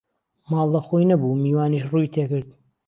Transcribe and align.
ماڵ 0.49 0.67
له 0.73 0.79
خۆی 0.85 1.03
نهبوو 1.09 1.41
میوانیش 1.43 1.83
ڕووی 1.91 2.11
تێکرد 2.13 2.47